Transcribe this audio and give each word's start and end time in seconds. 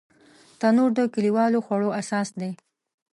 تنور 0.59 0.89
د 0.97 0.99
کلیوالو 1.13 1.59
خوړو 1.65 1.89
اساس 2.01 2.29
دی 2.39 2.51